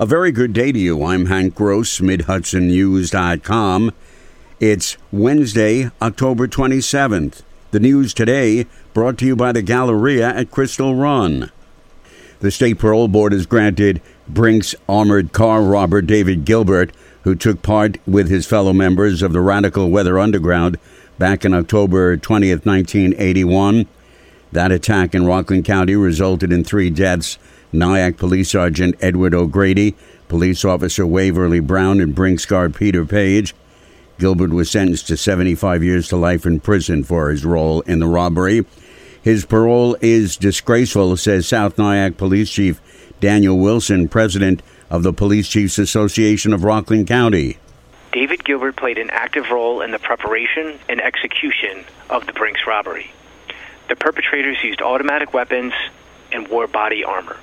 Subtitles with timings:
[0.00, 1.04] A very good day to you.
[1.04, 3.92] I'm Hank Gross, MidHudsonNews.com.
[4.58, 7.42] It's Wednesday, October 27th.
[7.70, 11.50] The news today brought to you by the Galleria at Crystal Run.
[12.38, 16.92] The State Parole Board has granted Brinks armored car robber David Gilbert,
[17.24, 20.78] who took part with his fellow members of the Radical Weather Underground
[21.18, 23.86] back in October 20th, 1981.
[24.50, 27.38] That attack in Rockland County resulted in three deaths.
[27.72, 29.94] Nyack Police Sergeant Edward O'Grady,
[30.28, 33.54] Police Officer Waverly Brown, and Brinks guard Peter Paige.
[34.18, 38.06] Gilbert was sentenced to 75 years to life in prison for his role in the
[38.06, 38.66] robbery.
[39.22, 42.80] His parole is disgraceful, says South Nyack Police Chief
[43.20, 47.58] Daniel Wilson, president of the Police Chiefs Association of Rockland County.
[48.12, 53.10] David Gilbert played an active role in the preparation and execution of the Brinks robbery.
[53.88, 55.72] The perpetrators used automatic weapons
[56.32, 57.36] and wore body armor.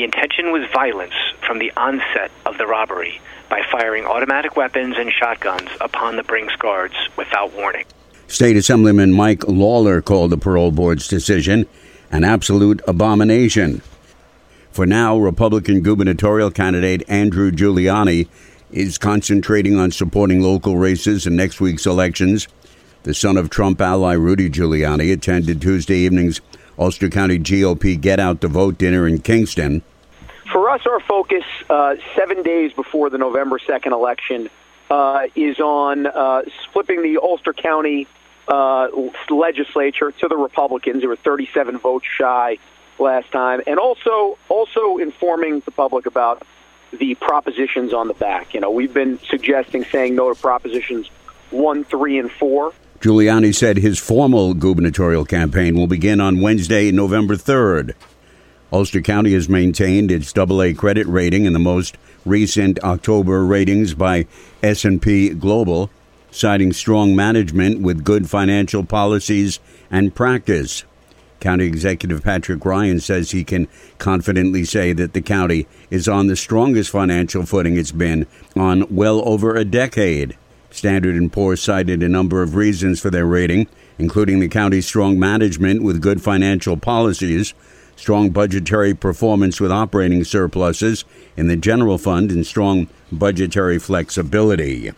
[0.00, 1.12] The intention was violence
[1.46, 6.56] from the onset of the robbery by firing automatic weapons and shotguns upon the Brinks
[6.56, 7.84] guards without warning.
[8.26, 11.66] State Assemblyman Mike Lawler called the parole board's decision
[12.10, 13.82] an absolute abomination.
[14.70, 18.26] For now, Republican gubernatorial candidate Andrew Giuliani
[18.70, 22.48] is concentrating on supporting local races in next week's elections.
[23.02, 26.40] The son of Trump ally Rudy Giuliani attended Tuesday evening's
[26.80, 29.82] Ulster County GOP Get Out the Vote dinner in Kingston.
[30.50, 34.48] For us, our focus uh, seven days before the November 2nd election
[34.90, 38.08] uh, is on uh, flipping the Ulster County
[38.48, 38.88] uh,
[39.28, 41.00] legislature to the Republicans.
[41.00, 42.58] There were 37 votes shy
[42.98, 46.42] last time, and also also informing the public about
[46.92, 48.54] the propositions on the back.
[48.54, 51.08] You know, we've been suggesting saying no to propositions
[51.50, 52.72] one, three, and four.
[53.00, 57.94] Giuliani said his formal gubernatorial campaign will begin on Wednesday, November 3rd.
[58.70, 64.26] Ulster County has maintained its AA credit rating in the most recent October ratings by
[64.62, 65.88] S&P Global,
[66.30, 69.60] citing strong management with good financial policies
[69.90, 70.84] and practice.
[71.40, 73.66] County Executive Patrick Ryan says he can
[73.96, 79.26] confidently say that the county is on the strongest financial footing it's been on well
[79.26, 80.36] over a decade.
[80.70, 83.66] Standard & Poor's cited a number of reasons for their rating,
[83.98, 87.54] including the county's strong management with good financial policies,
[87.96, 91.04] strong budgetary performance with operating surpluses
[91.36, 94.92] in the general fund, and strong budgetary flexibility.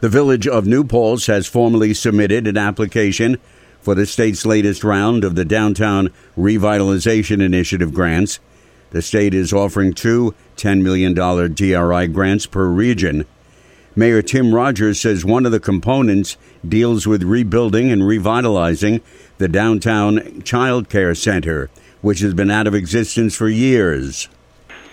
[0.00, 3.38] The village of New Paltz has formally submitted an application
[3.80, 8.40] for the state's latest round of the Downtown Revitalization Initiative grants.
[8.90, 13.26] The state is offering two $10 million DRI grants per region.
[13.98, 19.00] Mayor Tim Rogers says one of the components deals with rebuilding and revitalizing
[19.38, 21.68] the downtown child care center,
[22.00, 24.28] which has been out of existence for years.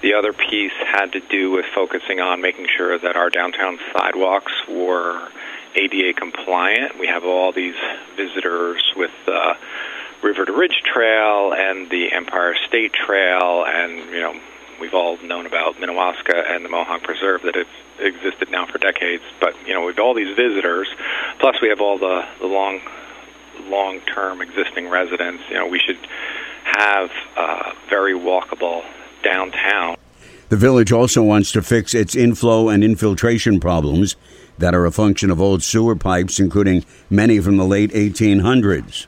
[0.00, 4.52] The other piece had to do with focusing on making sure that our downtown sidewalks
[4.66, 5.28] were
[5.74, 6.98] ADA compliant.
[6.98, 7.76] We have all these
[8.16, 9.58] visitors with the
[10.22, 14.40] River to Ridge Trail and the Empire State Trail, and you know
[14.84, 17.68] we've all known about Minnewaska and the Mohonk Preserve that have
[17.98, 19.22] existed now for decades.
[19.40, 20.88] But you know we've all these visitors,
[21.38, 22.80] plus we have all the the long
[23.62, 25.42] long term existing residents.
[25.48, 25.98] You know we should
[26.64, 28.84] have uh, very walkable
[29.22, 29.96] downtown.
[30.50, 34.16] The village also wants to fix its inflow and infiltration problems
[34.58, 39.06] that are a function of old sewer pipes, including many from the late 1800s.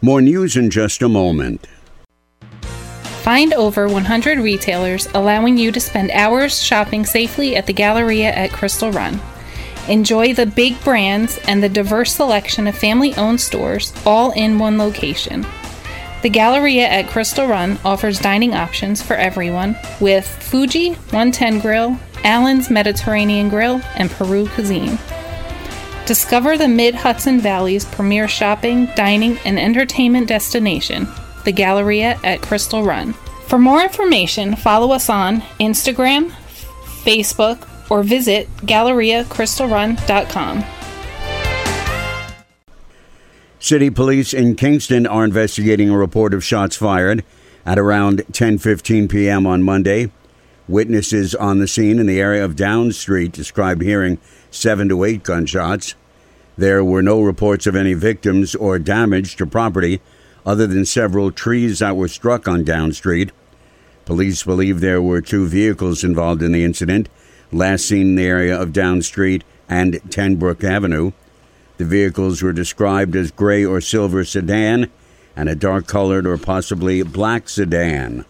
[0.00, 1.66] More news in just a moment.
[3.28, 8.52] Find over 100 retailers allowing you to spend hours shopping safely at the Galleria at
[8.52, 9.20] Crystal Run.
[9.86, 14.78] Enjoy the big brands and the diverse selection of family owned stores all in one
[14.78, 15.46] location.
[16.22, 22.70] The Galleria at Crystal Run offers dining options for everyone with Fuji 110 Grill, Allen's
[22.70, 24.98] Mediterranean Grill, and Peru Cuisine.
[26.06, 31.06] Discover the Mid Hudson Valley's premier shopping, dining, and entertainment destination,
[31.48, 33.14] the Galleria at Crystal Run.
[33.46, 36.28] For more information, follow us on Instagram,
[37.04, 40.64] Facebook, or visit GalleriaCrystalRun.com.
[43.58, 47.24] City police in Kingston are investigating a report of shots fired
[47.64, 49.46] at around 10:15 p.m.
[49.46, 50.10] on Monday.
[50.68, 54.18] Witnesses on the scene in the area of Down Street described hearing
[54.50, 55.94] 7 to 8 gunshots.
[56.58, 60.02] There were no reports of any victims or damage to property
[60.44, 63.32] other than several trees that were struck on Down Street.
[64.04, 67.08] Police believe there were two vehicles involved in the incident,
[67.52, 71.12] last seen in the area of Down Street and Ten Broeck Avenue.
[71.76, 74.90] The vehicles were described as gray or silver sedan
[75.36, 78.24] and a dark colored or possibly black sedan.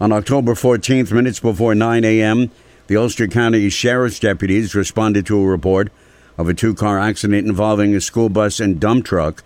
[0.00, 2.50] On October 14th, minutes before 9 a.m.,
[2.88, 5.90] the Ulster County Sheriff's deputies responded to a report
[6.36, 9.44] of a two car accident involving a school bus and dump truck.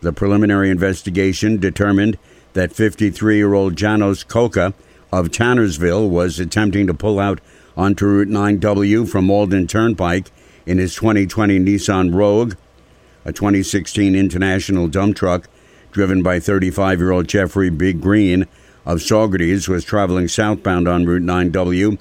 [0.00, 2.18] The preliminary investigation determined
[2.52, 4.74] that 53 year old Janos Coca
[5.12, 7.40] of Tannersville was attempting to pull out
[7.76, 10.30] onto Route 9W from Malden Turnpike
[10.64, 12.54] in his 2020 Nissan Rogue.
[13.24, 15.48] A 2016 International dump truck
[15.92, 18.46] driven by 35 year old Jeffrey Big Green
[18.84, 21.98] of Saugerties was traveling southbound on Route 9W.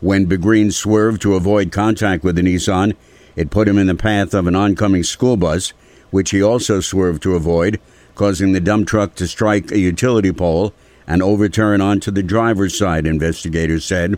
[0.00, 2.94] When Big Green swerved to avoid contact with the Nissan,
[3.34, 5.72] it put him in the path of an oncoming school bus,
[6.14, 7.80] which he also swerved to avoid,
[8.14, 10.72] causing the dump truck to strike a utility pole
[11.08, 14.16] and overturn onto the driver's side, investigators said.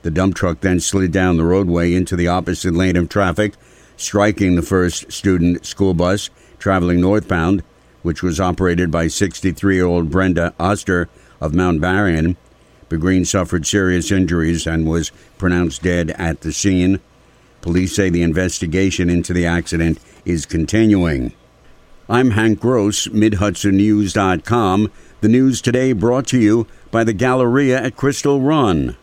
[0.00, 3.52] The dump truck then slid down the roadway into the opposite lane of traffic,
[3.98, 7.62] striking the first student school bus traveling northbound,
[8.00, 11.10] which was operated by 63 year old Brenda Oster
[11.42, 12.38] of Mount Marion.
[12.88, 17.00] Begreen suffered serious injuries and was pronounced dead at the scene.
[17.60, 21.32] Police say the investigation into the accident is continuing.
[22.08, 24.92] I'm Hank Gross, MidHudsonNews.com.
[25.20, 28.96] The news today brought to you by the Galleria at Crystal Run.